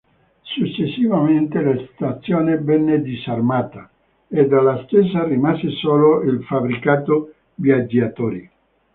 [0.45, 3.87] Successivamente la stazione venne disarmata,
[4.27, 8.49] e della stessa rimase solo il fabbricato viaggiatori.